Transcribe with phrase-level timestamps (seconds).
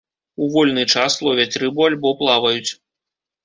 [0.45, 2.69] У вольны час ловяць рыбу альбо плаваюць.